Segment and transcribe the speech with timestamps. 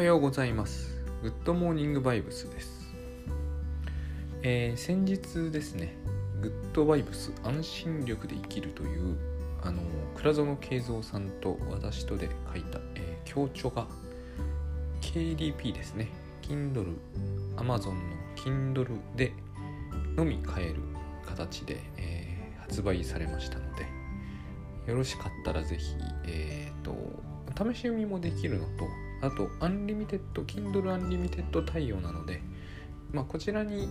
[0.00, 0.98] はようございます。
[1.22, 2.94] グッドモーニングバイブスです。
[4.42, 5.94] えー先日ですね、
[6.40, 9.18] グッドバイブス安心力で生きるという
[9.60, 9.82] あの
[10.16, 13.88] 倉園慶三さんと私とで書いた、えー強調が
[15.02, 16.08] KDP ですね、
[16.40, 16.96] Kindle、
[17.56, 18.00] Amazon の
[18.36, 19.34] Kindle で
[20.16, 20.76] のみ買える
[21.26, 23.86] 形で、えー発売されましたので、
[24.86, 25.94] よろしかったらぜひ、
[26.24, 26.96] えー、と
[27.70, 28.86] 試し読みもできるのと
[29.22, 32.40] あとアンリミテッド Kindle アンリミテッド対応なので、
[33.12, 33.88] まあ、こちらに、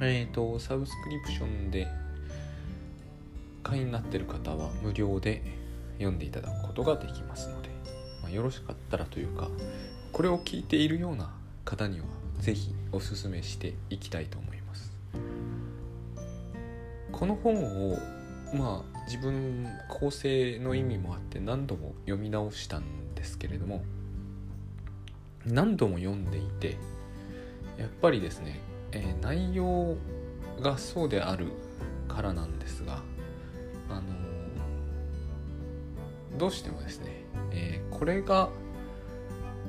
[0.00, 1.88] えー、とサブスクリプションで
[3.62, 5.42] 会員になっている方は無料で
[5.98, 7.68] 読んでいただくことができますので、
[8.22, 9.48] まあ、よろしかったらというか
[10.12, 11.30] これを聞いているような
[11.64, 12.06] 方には
[12.38, 14.92] ぜひおすすめしていきたいと思います。
[17.12, 17.98] この本を
[18.54, 23.82] まあ自分構成の意味もあって何度も読み直したんですけれども
[25.44, 26.78] 何度も読んでいて
[27.76, 28.58] やっぱりですね、
[28.92, 29.96] えー内容
[30.62, 31.48] がそうである
[32.08, 33.02] からなんですが
[33.90, 34.04] あのー
[36.38, 38.48] どうしてもですね、えーこれが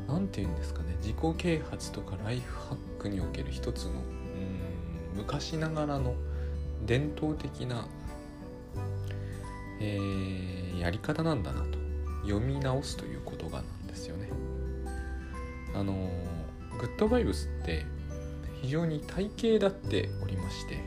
[0.07, 6.15] 何て言うんですかね自己啓発とかライフハックにおける一つのうん昔ながらの
[6.85, 7.85] 伝統的な
[9.81, 11.77] えーやり方なんだなと
[12.23, 13.10] 読み直すという
[13.41, 14.29] ことがなんですよね。
[15.73, 16.09] あの
[16.79, 17.85] グッドバイブスって
[18.61, 20.79] 非常に体系だっておりまして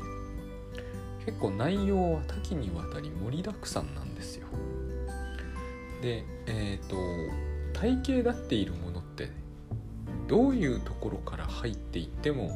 [1.24, 4.46] 結構内容は多岐にわたり盛りだくさんなんですよ。
[6.02, 6.96] でえっ、と
[7.72, 9.30] 体系だっているものって
[10.28, 12.50] どういうところから入っていっても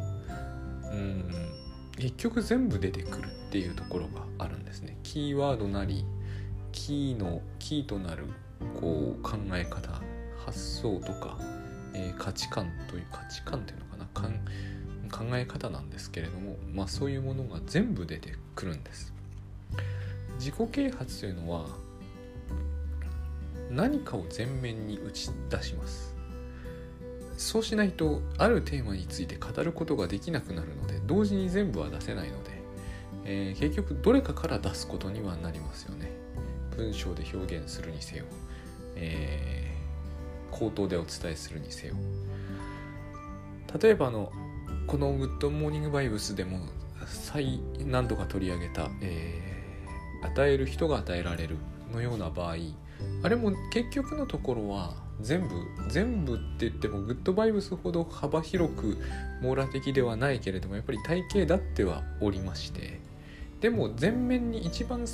[0.93, 1.25] うん
[1.97, 4.99] 結局全部出てくるっていうところがあるんですね。
[5.03, 6.05] キーワードなり
[6.73, 8.27] キーのキーとなる
[8.81, 10.01] こう考え方
[10.45, 11.39] 発想とか、
[11.95, 14.33] えー価値観という価値観っていうのかなかん
[15.11, 19.13] 考え方なんですけれども、まあ、そういうものが全部出てくるんです。
[20.39, 21.67] 自己啓発というのは
[23.71, 26.15] 何かを前面に打ち出します。
[27.37, 32.51] そうしないとあるテーマについて語ることができなくなるので同時に全部は出せないので、
[33.25, 36.11] えー結局どれかから出すことにはなりますよね。
[36.77, 38.25] 文章で表現するにせよ、
[38.97, 39.59] えー
[40.51, 41.95] 口頭でお伝えするにせよ。
[43.81, 44.33] 例えばあの
[44.87, 46.59] この「グッドモーニングバイブス」でも
[47.07, 51.57] 再何度か取り上げた、えー与える人が与えられる」
[51.95, 52.57] のような場合
[53.23, 55.55] あれも結局のところは全部
[55.89, 58.99] 全部って言ってもグッドバイブスほど幅広く
[59.43, 63.01] 網羅的ではないけれどもやっぱり体系だってはおりまして
[63.61, 65.05] でも前面に一番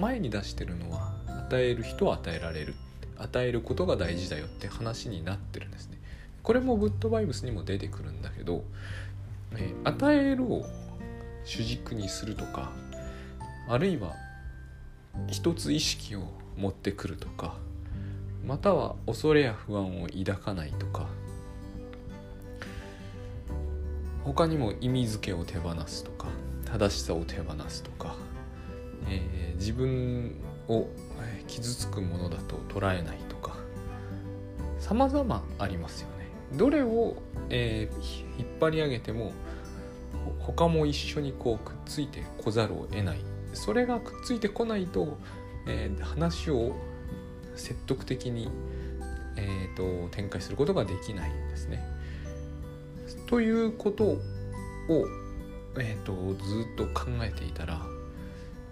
[0.00, 1.14] 前に出してるのは
[1.46, 2.74] 与える人は与えられる。
[3.18, 5.98] 与えることが大事だよって話になってるんですね。
[6.42, 8.64] これもグッドバイブスにも出てくるんだけど、
[9.52, 10.64] えー与えるを
[11.44, 12.70] 主軸にするとか
[13.68, 14.14] あるいは
[15.28, 16.22] 一つ意識を
[16.56, 17.56] 持ってくるとか
[18.46, 21.06] または恐れや不安を抱かないとか
[24.24, 26.26] 他にも意味付けを手放すとか
[26.66, 28.14] 正しさを手放すとか、
[29.08, 30.36] えー自分
[30.68, 30.86] を
[31.48, 33.56] 傷つくものだと捉えないとか
[34.78, 37.16] 様々ありますよねどれを、
[37.50, 39.32] えー引っ張り上げても
[40.38, 43.20] 他も一緒にこうくっついてこざるを得ない
[43.52, 45.18] それがくっついてこないと、
[45.66, 46.76] えー話を
[47.56, 48.48] 説得的に、
[49.36, 51.82] えーと展開することができないんですね。
[53.28, 54.18] ということを、
[55.78, 57.82] えー、とずっと考えていたらやっ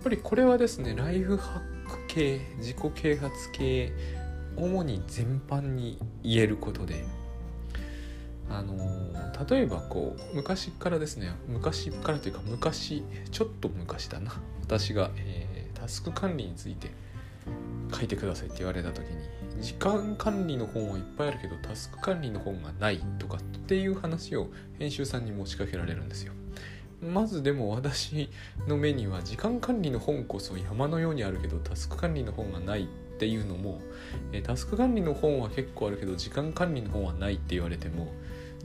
[0.03, 1.76] ぱりこれはですねライフハック
[2.09, 3.93] 系自己啓発系
[4.57, 7.05] 主に全般に言えることで
[8.49, 8.75] あの
[9.49, 14.33] 例えばこう昔からですね昔からというか昔ちょっと昔だな。
[14.63, 16.91] 私が、えータスク管理について
[17.95, 24.49] 書いてくださいって言われた時に時間管理の本はいっぱいあるけどタスク管理の本がないとかっていう話を
[24.81, 26.33] 編集さんに持ちかけられるんですよ。
[27.03, 28.29] まずでも私
[28.67, 32.87] の目には時間管理の本こそ山のようにあるけどタスク管理の本がないっ
[33.19, 33.81] ていうのも、
[34.43, 38.13] タスク管理の本は結構あるけど時間管理の本はないって言われても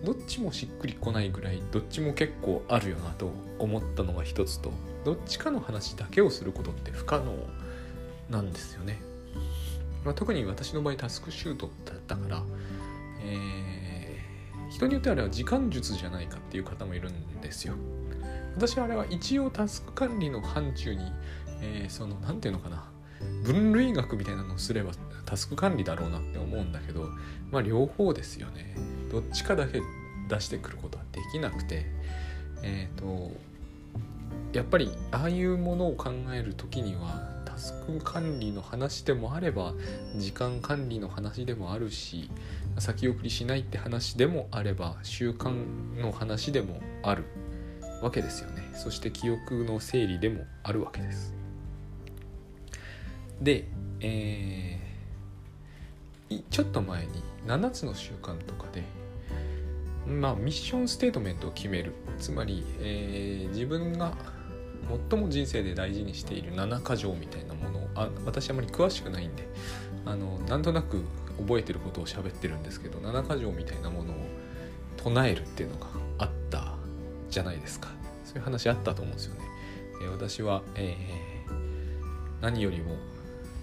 [0.04, 4.72] どっちもしっくりこないぐらいどっちも結構あるよなと思ったのが一つと
[5.06, 7.34] どっちかの話だけをすることって不可能
[8.30, 9.00] なんですよね、
[10.04, 12.44] まあ、特に私の場合タスクシュートだったから、
[13.24, 13.72] えー
[14.72, 17.75] 人によってはあれは時間術じゃないかっていう方もいるんですよ。
[18.56, 21.12] 私はあれは一応タスク管理の範疇に、
[21.62, 22.92] えーその何ていうのかな
[23.44, 24.92] 分類学みたいなのをすれば
[25.25, 27.09] タスク管理だろうなって思うんだけど
[27.51, 28.75] まあ両方ですよね。
[29.12, 29.81] どっちかだけ
[30.30, 31.86] 出してくることはできなくて
[32.63, 33.31] えっ、ー、と
[34.53, 39.74] やっぱりああいうものを考える時にはタスク管理の話でもあれば
[40.18, 42.30] 時間管理の話でもあるし
[42.80, 45.53] 先送りしないって話でもあれば習慣
[46.00, 47.25] の話でもある。
[48.01, 48.69] わけですよね。
[48.74, 51.33] そして記憶の整理でもあるわけです。
[53.42, 53.68] で、
[54.00, 58.83] えー、ちょっと前に7つの習慣とかで
[60.07, 61.94] まあミッションステートメントを決める。
[62.19, 64.13] つまり、えー、自分が
[65.09, 69.48] 最も人生で大事にしている7か条みたいなものをあ私あまり詳しくないんで
[70.06, 71.03] あのなんとなく
[71.39, 74.15] 覚えてることを喋ってるんですけど7か条みたいなものを
[74.98, 75.88] 唱えるっていうのが
[77.31, 77.89] じゃないですか
[78.25, 79.42] そういう話あったと思うんですよね。
[80.04, 82.95] え、私は、えー、何よりも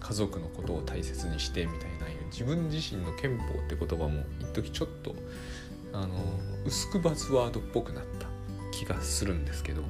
[0.01, 1.99] 家族のことを大切にしてみたいな
[2.31, 5.15] 自分自身の憲法って言葉も一時ちょっと
[5.93, 6.15] あの
[6.67, 8.27] 薄くバズワードっぽくなった
[8.71, 9.83] 気がするんですけど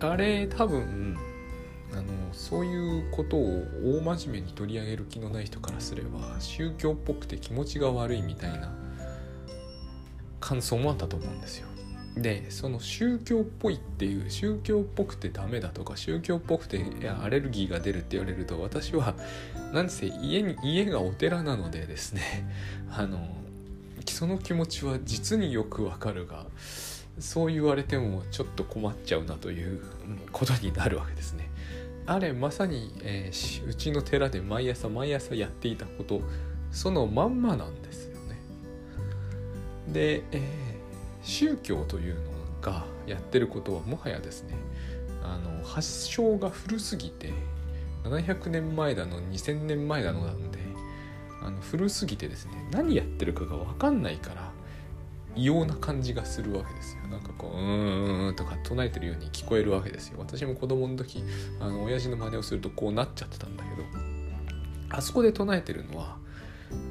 [0.00, 1.16] あれ多分
[1.92, 3.64] あのそういうことを
[3.98, 8.76] 大真面目に取り上げる気のない人からすれば宗教っぽくて気持ちが悪いみたいな
[10.40, 11.66] 感想もあったと思うんですよ。
[12.16, 19.14] でその宗教っぽいっていう宗教っぽくてダメだとか宗教っぽくていやアレルギーが出るって言われると私は
[19.72, 22.22] 何せ家に家がお寺なのでですね
[22.90, 23.28] あの
[24.06, 26.46] その気持ちは実によくわかるが
[27.20, 29.80] そう言われてもちょっと困っちゃうなという
[30.32, 31.50] ことになるわけですね。
[32.06, 36.22] あれまさに、えー、うちの寺で毎朝毎朝やっていたこと
[36.70, 38.38] そのまんまなんですよね。
[39.92, 40.67] で、えー、
[41.28, 42.20] 宗教というの
[42.62, 44.54] がやってることはもはやですね
[45.22, 47.32] あの発祥が古すぎて
[48.04, 50.58] 700年前だの2000年前だのなんで
[51.42, 54.50] あの古すぎてですね何やってるかが分かんないから
[55.36, 57.06] 異様な感じがするわけですよ。
[57.08, 60.18] なんかこう「うーん」とか唱えてるように聞こえるわけですよ。
[60.18, 61.22] 私も子供の時
[61.60, 63.84] あの親父の真似をするとこうなっちゃってたんだけど
[64.88, 66.16] あそこで唱えてるのは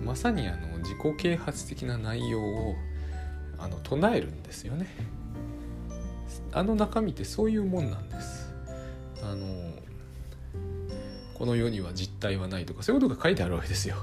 [0.05, 2.75] まさにあの自己啓発的な内容を
[3.59, 4.87] あの唱えるんですよね。
[6.51, 8.53] あの中身ってそういうもんなんです。
[9.23, 9.45] あの
[11.33, 13.97] この世には実体はないとかそういうことが書いてあるわけですよ。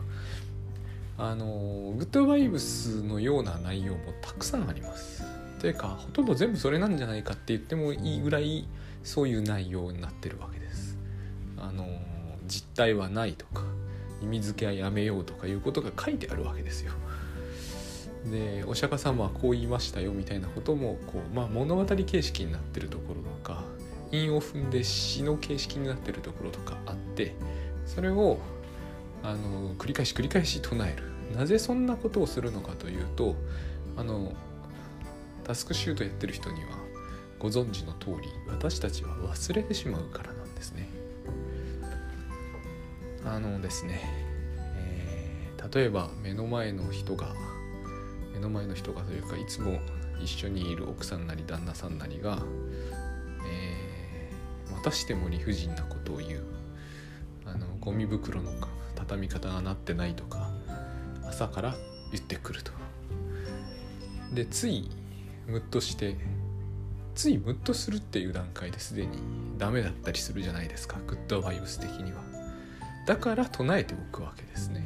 [1.16, 5.22] あのグッドバイブスのような内容もたくさんあります。
[5.60, 8.68] というかほとんど全部それなんじゃないかって言ってもいいぐらい
[9.02, 10.98] そういう内容になってるわけです。
[11.56, 11.86] あの
[12.46, 13.62] 実体はないとか
[14.22, 16.92] 意味付けはやめようとかいうことが書いてあるわけですよ。
[18.30, 23.64] でお釈迦様はこう言いましたよみたいなこともこう、まあ、物語形式になってるところとか
[24.12, 27.34] 韻を踏んで詩の形式になってるところとかあって
[27.86, 28.38] それを
[29.22, 31.14] あの繰り返し繰り返し唱える。
[31.36, 33.34] なぜそんなことをするのかというと
[33.96, 34.34] あの
[35.42, 36.78] タスクシュートやってる人には
[37.38, 40.88] ご存知の通り私たちは忘れてしまうからなんですね。
[43.24, 44.00] あのですね、
[44.76, 47.34] えー、例えば目の前の人が
[48.34, 49.78] 目の前の人がというかいつも
[50.20, 52.42] 一緒にいる奥さんなり旦那さんなりが、
[53.46, 56.44] えー、またしても理不尽なことを言う。
[57.46, 58.50] あのゴミ袋の
[58.94, 60.50] 畳み方がなってないとか
[61.26, 61.74] 朝から
[62.10, 62.72] 言ってくると。
[64.32, 64.90] でつい
[65.46, 66.16] ムッとして
[67.14, 69.18] ついムッとするっていう段階ですでに
[69.58, 72.22] ダメだったりするじゃないですかグッドバイブス的には。
[73.06, 74.84] だから唱えておくわけですね。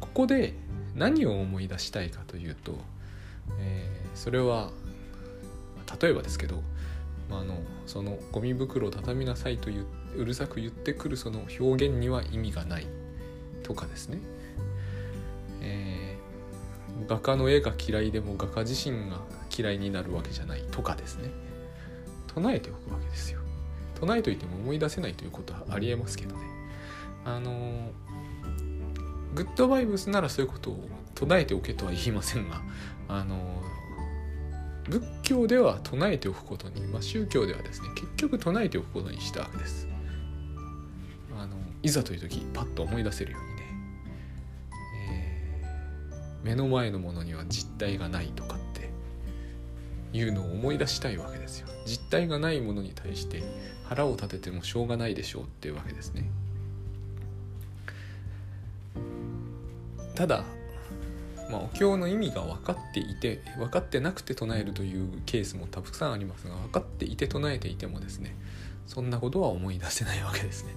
[0.00, 0.54] ここで
[0.94, 2.78] 何を思い出したいかというと、
[3.58, 4.70] えー、それは
[6.00, 6.62] 例えばですけど、
[7.28, 12.86] まあ、あのそのゴミ袋を畳みなさいといううるさく言ってくるその表現には意味がない
[13.62, 14.18] とかですね、
[15.60, 19.20] えー、画家の絵が嫌いでも画家自身が
[19.56, 21.30] 嫌いになるわけじゃないとかですね。
[22.26, 23.40] 唱えておくわけですよ。
[24.00, 26.42] 唱えといても思い出せないということはありえますけどね。
[27.24, 27.90] あの
[29.34, 32.62] グッドバイブスならそういうことを唱えておけとは言いませんが
[33.08, 33.62] あの
[34.88, 39.86] 仏教では唱えておくことに、まあ、宗教ではですね結局唱えておくことにしたわけです。
[41.36, 43.62] あのいざという時パッと思い出せるようにね、
[45.08, 48.90] えー、目の前のものには実体がないとかって
[50.12, 51.68] いうのを思い出したいわけですよ。
[51.86, 53.42] 実体がないものに対して
[53.84, 56.30] 腹を立ててもしょうがないでしょうっていうわけですね。
[60.14, 60.44] ただ
[61.50, 68.36] まあ、お経の意味が分かっていて分かってなくて唱えるというケースもたくさんありますが分かっていて唱えていてもですね
[68.86, 70.74] そんなことは思い出せないわけですね。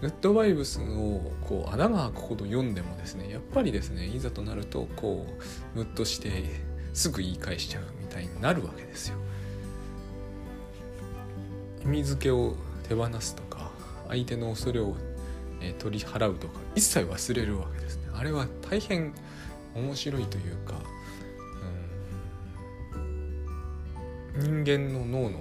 [0.00, 5.26] グッドバイブスをこう穴が開くほど読んでもですねやっぱりですねいざとなるとこ
[5.74, 6.44] うムッとして
[6.94, 9.16] すぐ言い返しちゃうみたいになるわけですよ。
[11.82, 12.56] 意味付けを
[12.88, 13.70] 手放すとか
[14.08, 14.96] 相手の恐れを、
[15.78, 17.89] 取り払うとか一切忘れるわけです。
[18.20, 19.14] あれは大変
[19.74, 20.74] 面白いというか、
[24.34, 25.40] うん、人間の脳の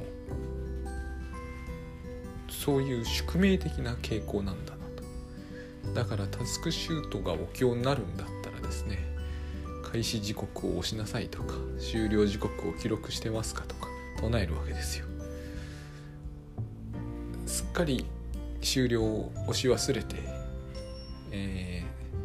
[2.50, 5.94] そういう宿命的な傾向なんだなと。
[5.94, 8.98] だからタスクシュートがお経になるんだったらですね
[9.84, 13.90] 開始時刻を押しなさいとか終了時刻を記録してますかとか
[14.22, 15.06] 唱えるわけですよ。
[17.46, 18.06] すっかり
[18.62, 20.39] 終了を押し忘れて、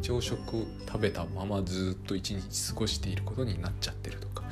[0.05, 4.43] 朝食食べたままずっと一日過ごしていることになっちゃってるとか。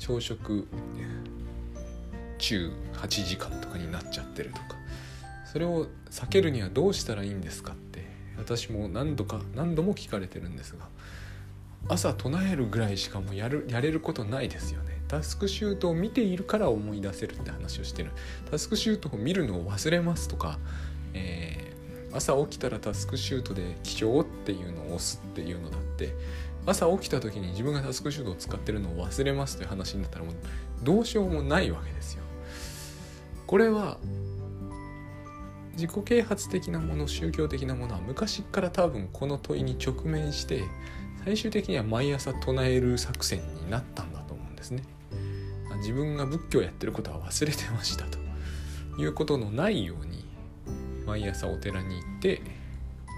[0.00, 0.66] 朝食
[2.38, 4.76] 中8時間とかになっちゃってるとか。
[5.52, 8.04] それを避けるにはどうしたらいいんですかって
[8.38, 10.88] 私も何度か何度も聞かれてるんですが。
[11.86, 15.00] 朝唱えるぐらいしかもやるやれることないですよね。
[15.06, 18.10] タスクシュートを見ているから思い出せるって話をしてる。
[18.50, 20.58] タスクシュートを見るのを忘れますとか、
[21.14, 21.67] え、
[22.12, 26.14] 朝起きたらタスクシュートで起床っていうのを押すっていうのだって
[26.66, 30.34] 朝起きた時に自分がタスクシュートを使ってるのを忘れますという話になったらもう
[30.82, 32.22] どうしようもないわけですよ
[33.46, 33.98] これは
[35.72, 40.64] 自己啓発的なもの宗教的なものは昔から多分この問いに直面して
[41.24, 44.82] 最終的には毎朝唱える作戦になったんだと思うんですね。
[45.78, 48.18] 自分が仏教やってることは忘れてましたと
[49.00, 50.24] いうことのないように
[51.08, 52.42] 毎朝お寺に行って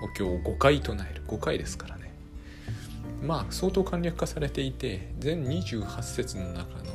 [0.03, 2.13] お経を5回唱える5回ですからね
[3.23, 6.91] まあ相当簡略化されていて全28節の中の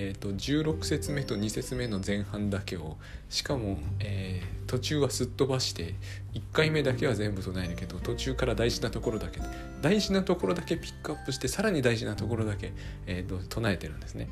[0.00, 2.96] えーと、16節目と2節目の前半だけを
[3.30, 5.96] しかも、えー、途中はすっ飛ばして
[6.34, 9.40] 1回目だけは全部唱えるけど途中から大事なところだけ
[9.82, 12.72] 大事なところだけピックアップしてさらに大事なところだけ、
[13.08, 14.28] えーと、唱えてるんですね。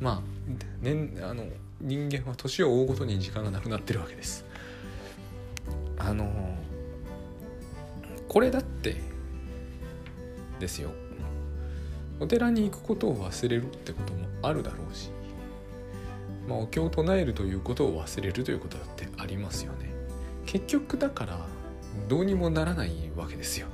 [0.00, 0.20] まあ
[0.82, 1.44] 年あの
[1.80, 4.44] 人間は年を追うごとに時間がなくなってるわけです。
[5.98, 6.30] あの
[8.28, 8.96] これだって
[10.58, 10.90] ですよ。
[12.20, 15.10] お寺に行くことを忘れるってこともあるだろうし、
[16.48, 19.92] まあ、お経を唱えるということを忘れるということだってありますよね。
[20.46, 21.38] 結局だから
[22.08, 23.66] どうにもならないわけですよ。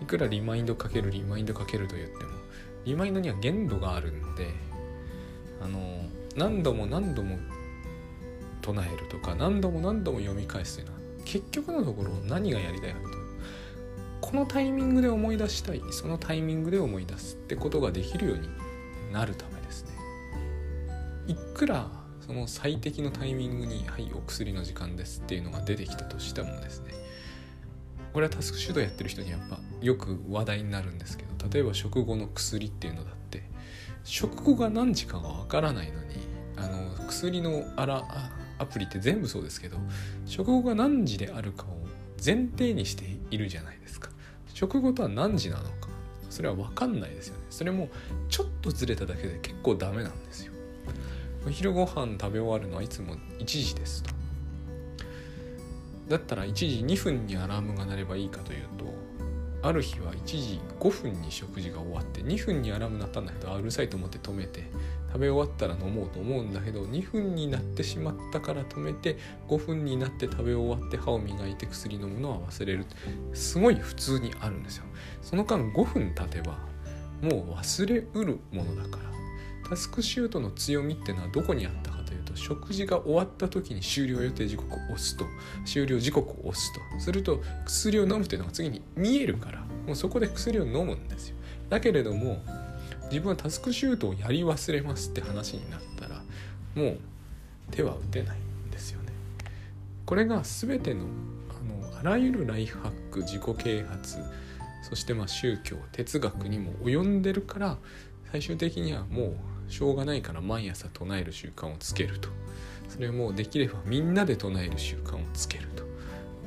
[0.00, 2.30] いくらリマインドかけるリマインドかけると言っても
[2.84, 4.48] リマインドには限度があるので
[5.60, 6.04] あの
[6.36, 7.36] 何度も何度も
[8.62, 10.97] 唱えるとか何度も何度も読み返すというのは
[11.28, 13.18] 結局のところ何がやりたいのかと
[14.22, 18.48] このタイミングで思い出したいそのタイミングで思い出すってことができるように
[19.12, 19.90] なるためですね。
[21.28, 21.90] いくら
[22.26, 26.94] その最適のタイミングに「はいお薬の時間です」っていうのが出てきたとしてもですね
[28.12, 33.42] これはタスクシュートやってる人にやっぱよく話題になるんですけど例えば食後の薬っていうのだって
[34.04, 36.16] 食後が何時かがわからないのに
[36.56, 38.04] あの薬のあら
[38.58, 39.78] アプリって全部そうですけど
[40.26, 41.86] 食後が何時であるかを
[42.24, 44.10] 前提にしているじゃないですか。
[44.54, 45.88] 食後とは何時なのか
[46.30, 47.44] それは分かんないですよね。
[47.50, 47.88] それも
[48.28, 50.52] ちょっとずれただけで結構ダメなんですよ。
[51.46, 54.10] お昼ご飯食べ終わるのはいつも1時ですと。
[56.08, 58.84] だったら1時2分にアラームが鳴ればいいかというと
[59.62, 64.70] ある日は1時5分に食事が終わって2分にアラーム鳴ったんだけどうるさいと思って止めて
[65.08, 69.16] 食べ終わったら飲もうと思うんだけど2分になってしまったから止めて
[69.48, 72.86] 5分になって食べ終わって歯を磨いて薬飲むのは忘れる。
[73.34, 74.84] すごい普通にあるんですよ。
[75.22, 76.58] その間5分経てば
[77.22, 79.08] もう忘れうるものだから。
[79.68, 81.97] タスクシュートの強みってのはどこにあったか。
[82.38, 85.26] 食事が終わった時に終了予定時刻を押すと。
[85.66, 86.80] 終了時刻を押すと。
[87.00, 89.58] すると薬を飲むというのが次に見えるから。
[89.86, 91.36] もうそこで薬を飲むんですよ。
[91.70, 92.42] だけれども
[93.10, 96.22] 自分はタスクシュートをやり忘れますって話になったら
[96.74, 96.98] もう
[97.70, 99.12] 手は打てないんですよね。
[100.04, 101.04] これが全ての
[101.50, 104.18] あのあらゆるライフハック自己啓発
[104.82, 107.78] そしてま宗教哲学にも及んでるから
[108.30, 109.36] 最終的にはもう
[109.68, 112.28] しょうがないから毎朝唱える習慣をつけると
[112.88, 115.84] それもできればみんなで唱える習慣をつけると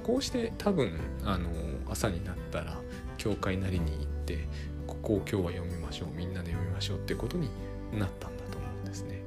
[0.04, 0.92] こうして多分
[1.24, 1.50] あの
[1.90, 2.80] 朝になったら
[3.18, 4.48] 教会なりに行って
[4.88, 7.50] ここを今日は読みましょうみんなで読みましょうってことに
[7.94, 9.22] なったんだと思うんですね。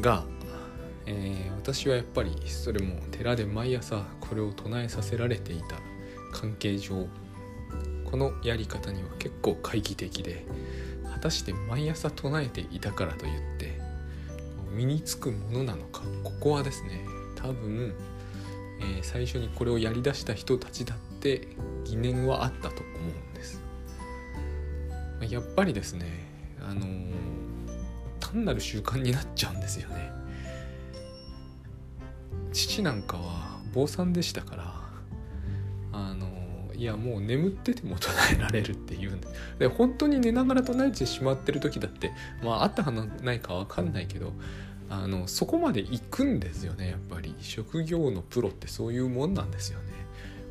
[0.00, 0.24] が、
[1.06, 5.76] えー、私はやっぱりそれも寺で毎朝これを唱えさせられていた
[6.32, 7.06] 関係上
[8.12, 10.44] このやり方には結構懐疑的で
[11.14, 13.80] 果たして毎朝唱えていたからといって
[14.76, 17.00] 身につくものなのかここはですね
[17.36, 17.94] 多分、
[18.80, 21.48] えー、最初にこれをやりだした人たちだって
[21.84, 23.62] 疑念はあったと思うんです。
[25.30, 26.06] やっぱりですね
[26.60, 27.10] あのー、
[28.20, 30.12] 単なる習慣になっちゃうんですよね。
[32.52, 34.81] 父なんかは坊さんでしたから
[36.82, 39.28] いやもう眠ってても唱えられるっていうんで
[39.60, 42.10] で本当に寝ながら唱えてしまってる時だって
[42.42, 44.32] まああったかないか分かんないけど
[44.90, 47.36] あのそこまで行くんですよねやっぱり。
[47.40, 49.84] 職業のプロってそういうもんなんですよね。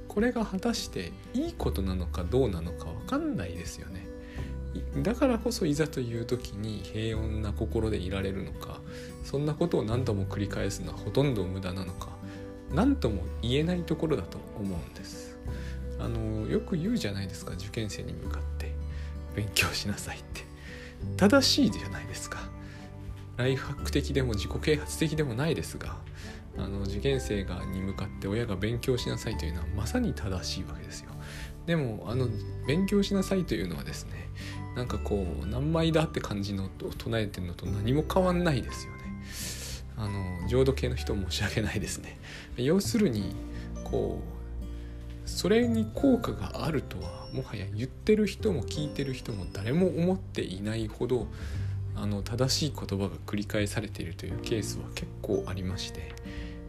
[0.08, 4.08] これが果たしていいことなのかどうなのか分かんないですよね。
[5.04, 8.80] だからこそいざという時に平穏な心でいられるのか
[9.26, 12.08] そんなことを何度も繰り返すのはほとんど無駄なのか
[12.74, 15.31] 何とも言えないところだと思うんです。
[16.04, 18.72] あのよく言うじゃないですか受験生に向かって。
[19.36, 20.42] 勉強しなさいって。
[21.18, 22.40] 正しいじゃないですか。
[23.38, 25.96] ライフハック的でも自己啓発的でもないですが
[26.58, 31.12] あの受験生がに向かって親が勉強しなさいというのはまさに正しいわけですよ。
[31.66, 32.28] でもあの
[32.68, 34.30] 勉強しなさいというのはですね
[34.76, 39.00] なんかこう何枚だって感じの唱えてるのと何も変わんないですよね。
[39.98, 42.20] あの浄土系の人申し訳ないですね。
[42.58, 43.34] 要するに
[43.86, 44.41] こう
[45.32, 51.28] それに効果があるとはもはや言ってる人も聞いてる人も誰も思っていないほど
[51.96, 56.14] あの正しい言葉が繰り返されているというケースは結構ありまして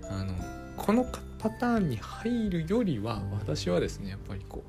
[0.09, 0.35] あの
[0.76, 1.04] この
[1.38, 4.62] パターンに入るよりは私はですねやっぱりこ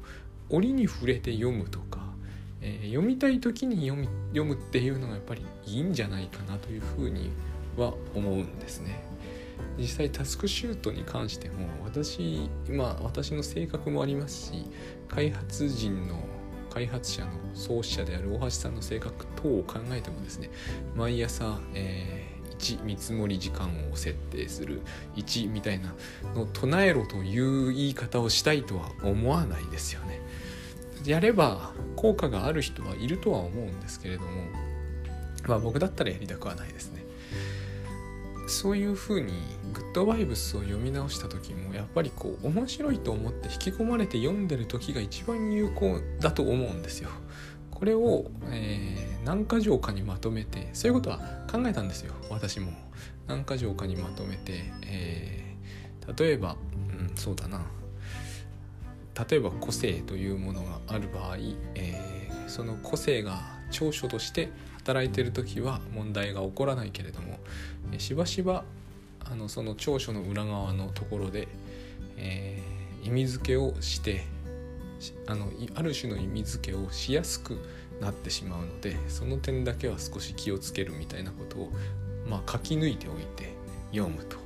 [0.49, 2.01] う折に触れて読むとか、
[2.61, 7.29] えー、読みたい時に読み読むっていうのがやっぱりいいんじゃないかなというふうに
[7.77, 9.12] は思うんですね。
[9.77, 14.65] 実際タスクシュートに関しても私まあ私の性格もありますし
[15.07, 16.19] 開発人の
[16.69, 20.49] 開発者の創始者である大橋さんの性格等を考えてもですね
[20.95, 24.81] 毎朝、えー、1見積もり時間を設定する
[25.15, 25.93] 1みたいな
[26.33, 30.19] の唱えろという言い方をしたいとは思わないですよね。
[31.05, 34.29] やれば効果がある人はいるとは思うんですけれども
[35.47, 37.02] まあ僕だったらやりたくはないですね。
[38.47, 39.33] そういうふうに
[39.73, 47.09] グッドバイブスを読み直した時もやっぱりこう面白いと思って引き込まれて読んでる時が一番有効だと思うんですよ。
[47.71, 51.19] これを、えー、何箇条かにまとめてそういうことは
[51.51, 52.71] 考えたんですよ私も。
[53.27, 57.65] 何箇条かにまとめて、えー、例えば、うん、そうだな
[59.29, 61.37] 例えば個性というものがある場合、
[61.75, 64.51] えー、その個性が長所として
[64.83, 67.39] 働いてる時は問題が起こらないけれども
[67.97, 68.65] しばしば
[69.23, 71.47] あのその長所の裏側のところで、
[72.17, 74.25] えー、意味付けをして
[75.27, 77.57] あのある種の意味付けをしやすく
[78.01, 81.71] なってしまうのでその点だけは少し気をつけるみたいなことを、
[82.29, 83.53] まあ、書き抜いておいて
[83.91, 84.37] 読むと。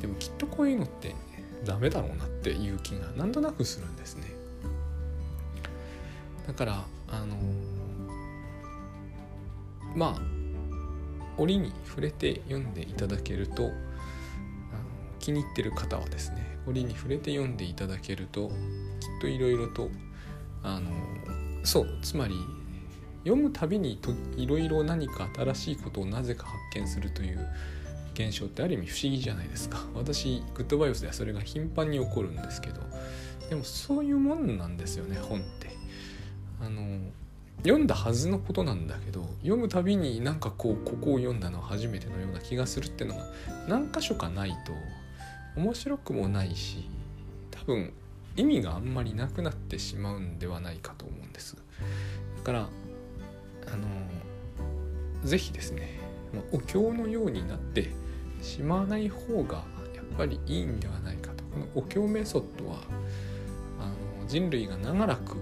[0.00, 1.14] でもきっとこういうのって
[1.64, 4.24] ダメだろうなっていう気がなんとなくするんですね。
[6.46, 7.36] だからあの
[9.94, 10.32] まあ
[11.38, 13.70] 折に触れて読んでいただけると
[15.18, 18.54] 気に入ってる方はですね折に触れて読んでいただけるときっ
[19.20, 19.88] といろいろと
[20.62, 20.90] あの
[21.64, 22.34] そうつまり
[23.24, 23.98] 読むたびに
[24.36, 27.48] いろいろ何か新しいことをなぜか発見するという
[28.14, 29.78] 現象ってある意味不思議じゃないですか。
[29.94, 32.80] 私グッドバイオスではそれが頻繁に起こるんですけど
[33.48, 35.70] でもそういうもんなんですよね本って。
[36.60, 37.00] あの
[37.62, 43.26] 読んだはずのことなんだけど読むたびになんかこうここを読んだのは初めてのような気がするっていうのが
[43.68, 44.72] 何箇所かないと
[45.56, 46.88] 面白くもないし
[47.50, 47.92] 多分
[48.36, 51.56] 意味があんまりなくなってしまうんではないかと思うんです。
[52.38, 53.86] だからあの
[55.22, 56.00] 是非ですね
[56.50, 57.90] お経のようになって
[58.40, 61.44] しまわない方がやっぱりいいんではないかと。
[61.44, 62.78] このお経メソッドは
[63.78, 63.86] あ
[64.20, 65.36] の人類が長らく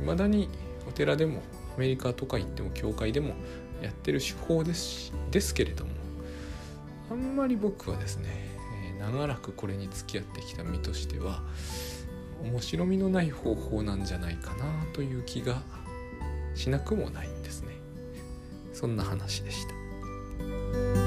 [0.00, 0.48] 未だに
[0.92, 1.40] お寺でも
[1.74, 3.32] アメリカとか行っても教会でも
[3.80, 5.90] やってる手法ですですけれども
[7.10, 8.28] あんまり僕はですね、
[8.94, 11.42] え長らくこれに付き合ってきた身としては
[12.42, 15.62] 面白みのない方法なんじゃないかなという気が
[16.54, 17.74] しなくもないんですね
[18.74, 21.01] そんな話でした。